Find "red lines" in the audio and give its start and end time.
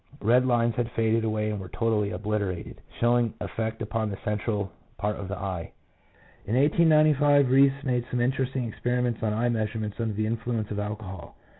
0.27-0.73